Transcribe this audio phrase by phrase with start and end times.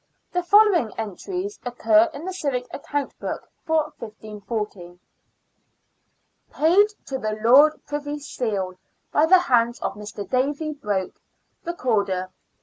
[0.31, 4.97] The follow ing entries occur in the civic account book for 1540:—"
[6.51, 8.79] Paid to the Lord Privy Seal
[9.11, 10.27] by the hands of Mr.
[10.27, 11.21] Davy Broke,
[11.65, 12.31] Recorder, £20."